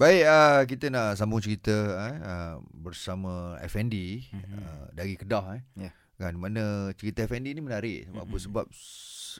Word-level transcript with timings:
Baik, 0.00 0.22
uh, 0.24 0.60
kita 0.64 0.88
nak 0.88 1.20
sambung 1.20 1.44
cerita 1.44 1.76
eh, 2.08 2.16
uh, 2.24 2.54
bersama 2.72 3.60
Effendi 3.60 4.24
Mhm. 4.32 4.56
uh, 4.56 4.86
dari 4.96 5.12
Kedah 5.12 5.60
eh. 5.60 5.62
Ya. 5.76 5.92
Kan 6.16 6.40
mana 6.40 6.88
cerita 6.96 7.20
Effendi 7.20 7.52
ni 7.52 7.60
menarik 7.60 8.08
sebab 8.08 8.24
apa? 8.24 8.32
Mhm. 8.32 8.44
Sebab 8.48 8.64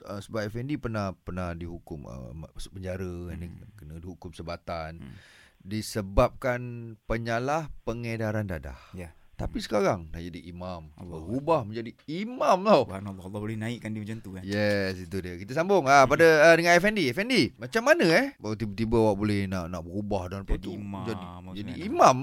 uh, 0.05 0.19
sebab 0.21 0.41
Effendi 0.45 0.77
pernah 0.77 1.17
pernah 1.17 1.57
dihukum 1.57 2.05
uh, 2.05 2.29
masuk 2.37 2.77
penjara 2.77 3.09
kan, 3.33 3.41
dia 3.41 3.49
Mhm. 3.49 3.73
kena 3.73 3.95
dihukum 3.97 4.29
sebatan 4.37 5.01
Mhm. 5.01 5.17
disebabkan 5.65 6.61
penyalah 7.09 7.73
pengedaran 7.81 8.45
dadah. 8.45 8.77
Ya. 8.93 9.17
Tapi 9.41 9.57
sekarang 9.57 10.05
dah 10.07 10.21
jadi 10.21 10.37
imam. 10.47 10.85
Allah. 10.93 11.17
Berubah 11.17 11.65
menjadi 11.65 11.97
imam 12.05 12.57
tau. 12.61 12.81
Subhanallah 12.85 13.25
Allah 13.25 13.41
boleh 13.41 13.57
naikkan 13.57 13.89
dia 13.89 14.01
macam 14.05 14.17
tu 14.21 14.29
kan. 14.37 14.43
Yes, 14.45 15.01
itu 15.01 15.17
dia. 15.17 15.33
Kita 15.35 15.51
sambung 15.51 15.89
ah 15.89 16.05
pada 16.05 16.23
uh, 16.45 16.55
dengan 16.55 16.77
Effendi. 16.77 17.09
Effendi, 17.09 17.49
macam 17.57 17.81
mana 17.81 18.05
eh? 18.05 18.25
Baru 18.37 18.53
tiba-tiba 18.53 19.01
awak 19.01 19.17
boleh 19.17 19.49
nak 19.49 19.65
nak 19.67 19.81
berubah 19.81 20.29
dan 20.29 20.45
Jadi 20.45 20.61
tu 20.61 20.71
imam, 20.71 21.03
jadi, 21.03 21.25
jadi 21.57 21.73
imam. 21.89 22.17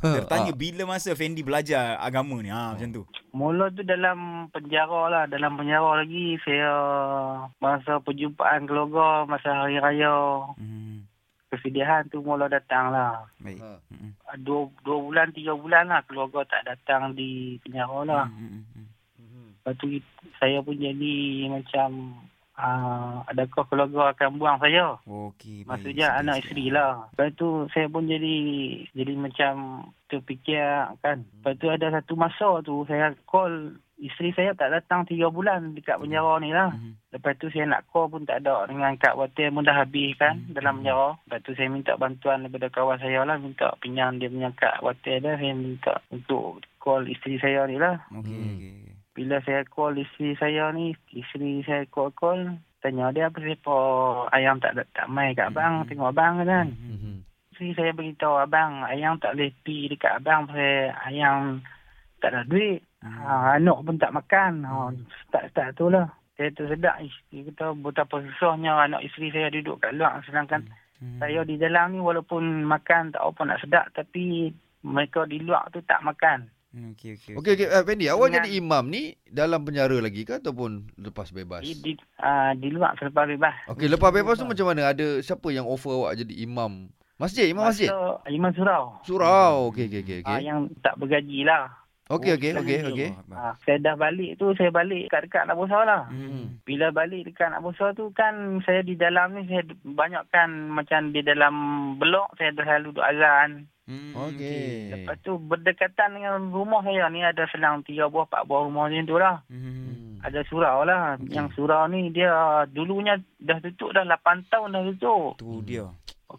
Dia 0.00 0.22
tanya 0.24 0.52
Ah. 0.54 0.56
bila 0.56 0.82
masa 0.86 1.12
Fendi 1.12 1.42
belajar 1.42 1.98
agama 1.98 2.38
ni. 2.38 2.48
Ha 2.48 2.72
macam 2.72 2.88
tu. 2.90 3.02
Mula 3.30 3.68
tu 3.70 3.82
dalam 3.82 4.48
penjara 4.48 5.02
lah. 5.10 5.24
Dalam 5.26 5.58
penjara 5.58 6.00
lagi 6.00 6.38
saya 6.40 6.70
masa 7.58 7.98
perjumpaan 7.98 8.64
keluarga 8.64 9.26
masa 9.26 9.50
hari 9.52 9.76
raya 9.76 10.46
Hmm. 10.54 11.04
kesedihan 11.50 12.06
tu 12.06 12.22
mula 12.22 12.46
datang 12.46 12.94
lah. 12.94 13.26
Baik. 13.36 13.58
Ha. 13.58 13.76
Hmm. 13.90 14.10
Dua, 14.40 14.72
dua 14.82 14.98
bulan, 14.98 15.36
tiga 15.36 15.52
bulan 15.52 15.92
lah 15.92 16.00
keluarga 16.08 16.48
tak 16.48 16.62
datang 16.64 17.12
di 17.12 17.60
penjara 17.60 18.00
lah. 18.08 18.26
Hmm, 18.28 18.40
hmm, 18.40 18.62
hmm. 18.72 18.86
Mhm. 19.20 19.46
Lepas 19.60 19.74
tu 19.76 19.86
saya 20.40 20.58
pun 20.64 20.76
jadi 20.80 21.14
macam 21.52 21.88
uh, 22.60 23.24
adakah 23.28 23.64
keluarga 23.68 24.12
akan 24.12 24.28
buang 24.36 24.58
saya? 24.60 24.96
Okey. 25.08 25.64
baik. 25.64 25.68
Maksudnya 25.68 26.06
Sedih 26.12 26.20
anak 26.20 26.36
isteri 26.44 26.66
lah. 26.72 26.92
Lepas 27.12 27.30
tu 27.36 27.48
saya 27.72 27.86
pun 27.88 28.04
jadi 28.08 28.36
jadi 28.92 29.12
macam 29.16 29.52
terfikir 30.08 30.96
kan. 31.00 31.24
Lepas 31.24 31.54
tu 31.56 31.66
ada 31.72 31.86
satu 32.00 32.14
masa 32.16 32.48
tu 32.64 32.84
saya 32.84 33.16
call 33.24 33.76
isteri 34.00 34.32
saya 34.32 34.56
tak 34.56 34.72
datang 34.72 35.04
tiga 35.04 35.28
bulan 35.28 35.76
dekat 35.76 36.00
penjara 36.00 36.40
ni 36.40 36.50
lah. 36.50 36.72
Hmm. 36.72 36.96
Lepas 37.12 37.36
tu 37.36 37.52
saya 37.52 37.68
nak 37.68 37.84
call 37.92 38.08
pun 38.08 38.24
tak 38.24 38.40
ada 38.42 38.64
dengan 38.64 38.96
Kak 38.96 39.14
Watir 39.14 39.52
pun 39.52 39.62
dah 39.62 39.76
habis 39.76 40.16
kan 40.16 40.40
Hmm. 40.40 40.56
dalam 40.56 40.80
penjara. 40.80 41.20
Lepas 41.28 41.40
tu 41.44 41.52
saya 41.52 41.68
minta 41.68 41.92
bantuan 42.00 42.42
daripada 42.42 42.72
kawan 42.72 42.98
saya 42.98 43.20
lah. 43.28 43.36
Minta 43.36 43.76
pinjam 43.78 44.16
dia 44.16 44.32
punya 44.32 44.50
Kak 44.56 44.80
Watir 44.80 45.20
dah. 45.20 45.36
Saya 45.36 45.52
minta 45.52 45.94
untuk 46.08 46.64
call 46.80 47.06
isteri 47.06 47.36
saya 47.36 47.68
ni 47.68 47.76
lah. 47.76 48.00
Okey. 48.10 48.32
Hmm. 48.32 48.56
okey. 48.56 48.76
Bila 49.10 49.36
saya 49.44 49.60
call 49.68 50.00
isteri 50.00 50.32
saya 50.40 50.72
ni, 50.72 50.96
isteri 51.12 51.60
saya 51.68 51.84
call-call. 51.92 52.56
Tanya 52.80 53.12
dia 53.12 53.28
apa 53.28 53.36
siapa 53.44 53.76
ayam 54.32 54.56
tak 54.56 54.72
tak 54.96 55.04
mai 55.12 55.36
kat 55.36 55.52
abang. 55.52 55.84
Hmm. 55.84 55.88
Tengok 55.92 56.10
abang 56.16 56.40
kan. 56.40 56.72
Hmm. 56.72 56.96
Mhm. 56.96 57.14
Isteri 57.52 57.76
saya 57.76 57.92
beritahu 57.92 58.40
abang, 58.40 58.88
ayam 58.88 59.20
tak 59.20 59.36
boleh 59.36 59.52
pergi 59.60 59.92
dekat 59.92 60.16
abang 60.16 60.48
pasal 60.48 60.96
ayam 61.04 61.60
tak 62.20 62.30
ada 62.30 62.44
duit. 62.44 62.80
Hmm. 63.00 63.16
Ha, 63.18 63.56
anak 63.56 63.78
pun 63.80 63.96
tak 63.96 64.12
makan. 64.12 64.52
Ha, 64.62 64.92
start-start 65.24 65.72
tu 65.74 65.88
lah. 65.88 66.06
Saya 66.36 66.48
tersedak 66.50 66.96
isteri 67.00 67.48
kata 67.48 67.72
betapa 67.74 68.20
susahnya 68.22 68.72
anak 68.78 69.02
isteri 69.02 69.28
saya 69.28 69.48
duduk 69.48 69.76
kat 69.78 69.92
luar. 69.92 70.20
Sedangkan 70.22 70.64
Hmm. 70.96 71.16
saya 71.16 71.40
di 71.42 71.56
dalam 71.56 71.90
ni 71.90 71.98
walaupun 71.98 72.44
makan 72.62 73.08
tak 73.10 73.20
apa 73.20 73.40
nak 73.42 73.58
sedap 73.58 73.88
tapi 73.90 74.52
mereka 74.82 75.24
di 75.24 75.40
luar 75.40 75.64
tu 75.68 75.80
tak 75.80 76.00
makan. 76.00 76.44
Hmm, 76.70 76.92
Okey 76.92 77.16
okey. 77.16 77.34
Okey 77.34 77.52
okey 77.56 77.66
uh, 77.66 77.82
Fendi, 77.82 78.06
awak 78.06 78.30
Dengan- 78.30 78.36
jadi 78.38 78.50
imam 78.54 78.84
ni 78.86 79.02
dalam 79.24 79.60
penjara 79.60 79.96
lagi 79.96 80.22
ke 80.22 80.38
ataupun 80.38 80.70
lepas 80.96 81.28
bebas? 81.30 81.60
Di, 81.60 81.72
di, 81.74 81.92
uh, 82.20 82.52
di 82.54 82.68
luar 82.68 82.94
selepas 82.94 83.26
bebas. 83.26 83.56
Okey, 83.66 83.88
lepas 83.88 84.12
bebas 84.12 84.36
tu 84.36 84.44
macam 84.44 84.66
mana? 84.66 84.86
Ada 84.86 85.18
siapa 85.18 85.48
yang 85.48 85.64
offer 85.64 85.90
awak 85.90 86.14
jadi 86.16 86.34
imam? 86.38 86.92
Masjid, 87.16 87.48
imam 87.48 87.64
masjid. 87.64 87.88
Masa 87.88 88.30
Imam 88.30 88.52
Surau. 88.54 88.84
Surau. 89.02 89.68
Okey 89.68 89.88
okey 89.88 90.00
okey 90.00 90.16
Ah, 90.22 90.36
okey. 90.36 90.46
yang 90.46 90.60
tak 90.78 90.94
bergaji 90.94 91.42
lah. 91.42 91.68
Okey 92.10 92.34
okey 92.34 92.50
Oh, 92.58 92.62
okey 92.66 92.78
okey. 92.90 93.10
Akbar. 93.14 93.36
Ah, 93.38 93.54
saya 93.62 93.78
dah 93.78 93.94
balik 93.94 94.34
tu, 94.34 94.50
saya 94.58 94.74
balik 94.74 95.06
dekat-dekat 95.06 95.46
nak 95.46 95.58
besar 95.62 95.82
lah. 95.86 96.02
Hmm. 96.10 96.58
Bila 96.66 96.90
balik 96.90 97.30
dekat 97.30 97.54
nak 97.54 97.62
besar 97.62 97.94
tu 97.94 98.10
kan 98.10 98.58
saya 98.66 98.82
di 98.82 98.98
dalam 98.98 99.38
ni 99.38 99.46
saya 99.46 99.62
banyak 99.86 100.26
kan 100.34 100.74
macam 100.74 101.14
di 101.14 101.22
dalam 101.22 101.54
blok 102.02 102.34
saya 102.34 102.50
dah 102.50 102.66
selalu 102.66 102.90
duduk 102.90 103.06
azan. 103.06 103.50
Hmm, 103.86 104.14
Okey. 104.14 104.90
Lepas 104.90 105.22
tu 105.22 105.38
berdekatan 105.38 106.18
dengan 106.18 106.50
rumah 106.50 106.82
saya 106.82 107.06
ni 107.10 107.22
ada 107.22 107.46
selang 107.50 107.86
tiga 107.86 108.10
buah 108.10 108.26
empat 108.26 108.42
buah 108.42 108.62
rumah 108.66 108.90
macam 108.90 109.06
tu 109.06 109.16
lah. 109.18 109.36
Hmm. 109.46 109.62
Hmm. 109.62 110.26
Ada 110.26 110.40
surau 110.50 110.82
lah. 110.82 111.14
Okey. 111.14 111.30
Yang 111.30 111.46
surau 111.54 111.86
ni 111.86 112.10
dia 112.10 112.66
dulunya 112.74 113.22
dah 113.38 113.62
tutup 113.62 113.94
dah 113.94 114.02
8 114.02 114.50
tahun 114.50 114.74
dah 114.74 114.82
tutup. 114.94 115.38
Tu 115.38 115.62
dia. 115.62 115.86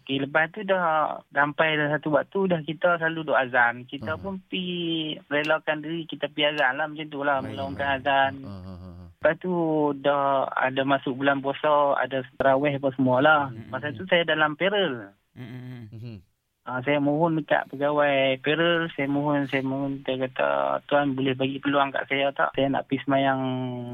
Okey 0.02 0.18
lepas 0.18 0.50
tu 0.50 0.66
dah 0.66 1.14
sampai 1.30 1.78
dah 1.78 1.94
satu 1.94 2.10
waktu 2.10 2.50
dah 2.50 2.60
kita 2.60 2.98
selalu 2.98 3.22
duduk 3.22 3.38
azan. 3.38 3.86
Kita 3.86 4.18
Hmm. 4.18 4.20
pun 4.20 4.34
pi 4.50 4.62
relakan 5.30 5.78
diri 5.78 6.02
kita 6.04 6.26
pi 6.26 6.42
azan 6.42 6.74
lah 6.74 6.90
macam 6.90 7.06
tu 7.06 7.22
lah. 7.22 7.38
Baik. 7.38 7.54
azan. 7.78 8.32
Ha, 8.42 8.50
ha, 8.50 8.74
ha, 8.74 8.88
ha. 8.90 9.04
Lepas 9.14 9.34
tu 9.38 9.54
dah 10.02 10.50
ada 10.50 10.82
masuk 10.82 11.14
bulan 11.14 11.38
puasa, 11.38 11.94
ada 11.94 12.26
terawih 12.34 12.74
apa 12.74 12.90
semua 12.98 13.22
lah. 13.22 13.42
Hmm. 13.48 13.70
Masa 13.70 13.94
tu 13.94 14.02
saya 14.10 14.26
dalam 14.26 14.58
peril. 14.58 15.06
Hmm, 15.38 16.18
hmm, 16.62 16.70
hmm. 16.70 16.78
Ha, 16.78 16.84
saya 16.86 16.98
mohon 17.02 17.42
dekat 17.42 17.66
pegawai 17.74 18.38
peril, 18.38 18.86
saya 18.94 19.10
mohon, 19.10 19.50
saya 19.50 19.62
mohon, 19.66 19.98
dia 20.06 20.14
kata, 20.14 20.78
Tuan 20.86 21.18
boleh 21.18 21.34
bagi 21.34 21.58
peluang 21.58 21.90
kat 21.90 22.06
saya 22.06 22.30
tak? 22.30 22.54
Saya 22.54 22.70
nak 22.70 22.86
pergi 22.86 23.02
semayang 23.02 23.40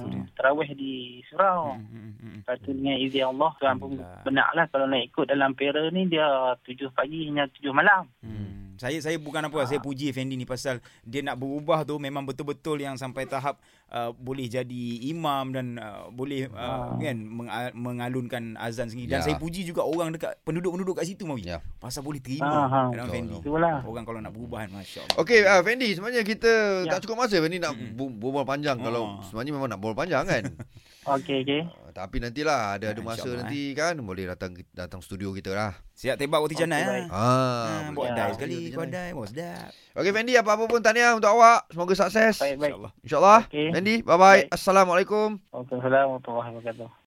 dia. 0.04 0.22
terawih 0.36 0.70
di 0.76 1.24
surau. 1.32 1.76
Hmm, 1.80 1.88
hmm, 1.88 2.12
hmm. 2.20 2.36
Lepas 2.44 2.56
tu 2.60 2.70
dengan 2.76 2.96
izin 3.00 3.24
Allah, 3.32 3.50
Tuan 3.56 3.76
pun 3.80 3.90
benar 4.24 4.48
lah 4.52 4.66
kalau 4.68 4.84
nak 4.84 5.00
ikut 5.00 5.26
dalam 5.28 5.56
peril 5.56 5.88
ni, 5.90 6.08
dia 6.12 6.54
tujuh 6.68 6.92
pagi 6.92 7.28
hingga 7.28 7.48
tujuh 7.56 7.72
malam. 7.72 8.04
Hmm. 8.20 8.57
Saya 8.78 8.98
saya 8.98 9.16
bukan 9.16 9.42
apa 9.42 9.58
saya 9.64 9.78
puji 9.78 10.08
Fendi 10.08 10.32
ni 10.32 10.42
pasal 10.42 10.78
dia 11.02 11.20
nak 11.20 11.36
berubah 11.36 11.82
tu 11.82 11.96
memang 11.96 12.22
betul-betul 12.22 12.78
yang 12.78 12.94
sampai 12.94 13.26
tahap 13.26 13.58
uh, 13.88 14.10
boleh 14.12 14.46
jadi 14.46 14.82
imam 15.04 15.50
dan 15.50 15.66
uh, 15.76 16.06
boleh 16.08 16.46
uh, 16.48 16.56
Ah. 16.88 16.94
kan 16.94 17.18
meng- 17.18 17.50
mengalunkan 17.74 18.54
azan 18.56 18.86
sendiri 18.86 19.10
dan 19.10 19.20
Ya. 19.20 19.24
saya 19.24 19.36
puji 19.36 19.64
juga 19.64 19.82
orang 19.82 20.10
dekat 20.10 20.38
penduduk-penduduk 20.40 20.94
kat 20.94 21.06
situ 21.06 21.24
Mawi. 21.24 21.42
Ya. 21.44 21.58
Pasal 21.76 22.00
boleh 22.00 22.18
Ha, 22.18 22.24
terima 22.24 22.46
ha. 22.62 22.80
dalam 22.86 23.04
Betul, 23.04 23.10
Fendi. 23.10 23.36
Itulah. 23.40 23.76
Orang 23.82 24.04
kalau 24.04 24.20
nak 24.20 24.30
berubah 24.30 24.58
kan 24.62 24.70
masya-Allah. 24.72 25.16
Okey, 25.18 25.40
uh, 25.42 25.60
Fendi 25.60 25.88
sebenarnya 25.90 26.22
kita 26.22 26.52
Ya. 26.84 26.90
tak 26.90 27.02
cukup 27.02 27.16
masa 27.20 27.36
Fendi 27.36 27.58
nak 27.58 27.74
bu- 27.92 28.12
berbual 28.12 28.44
panjang 28.44 28.78
kalau 28.78 29.02
Ah. 29.12 29.24
sebenarnya 29.24 29.52
memang 29.52 29.68
nak 29.68 29.78
berbual 29.78 29.98
panjang 29.98 30.22
kan. 30.22 30.44
Okey, 31.08 31.40
okey. 31.40 31.62
Uh, 31.88 31.92
tapi 31.96 32.20
nantilah 32.20 32.76
ada 32.76 32.92
ada 32.92 33.00
Ya, 33.00 33.00
masa 33.00 33.24
insyaAllah, 33.24 33.48
nanti 33.48 33.60
kan 33.72 33.96
boleh 33.96 34.28
datang 34.28 34.52
datang 34.76 35.00
studio 35.00 35.32
kita 35.32 35.56
lah. 35.56 35.72
Siap 35.96 36.20
tebak 36.20 36.36
roti 36.38 36.52
canai 36.52 36.84
ah. 36.84 37.08
Ah, 37.08 37.08
Ha, 37.08 37.88
boleh. 37.88 37.96
buat 37.96 38.08
Ya. 38.12 38.14
dai 38.14 38.30
sekali 38.36 38.56
kau 38.68 38.84
dai 38.84 39.10
bos 39.16 39.32
sedap. 39.32 39.72
Okey 39.96 40.12
Fendi 40.12 40.36
apa-apa 40.36 40.68
pun 40.68 40.84
tahniah 40.84 41.16
untuk 41.16 41.32
awak. 41.32 41.64
Semoga 41.72 41.96
sukses. 41.96 42.36
Baik, 42.38 42.60
baik. 42.60 42.70
Insya-Allah. 42.76 42.92
InsyaAllah. 43.00 43.40
Okey. 43.48 43.66
Fendi, 43.72 43.94
bye-bye. 44.04 44.20
Baik. 44.44 44.52
Assalamualaikum. 44.52 45.28
Waalaikumsalam 45.48 46.04
warahmatullahi 46.06 46.48
wabarakatuh. 46.52 46.88